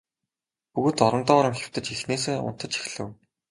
Бүгд 0.73 0.97
орондоо 1.07 1.37
орон 1.39 1.55
хэвтэж 1.57 1.85
эхнээсээ 1.95 2.37
унтаж 2.47 2.71
эхлэв. 2.79 3.09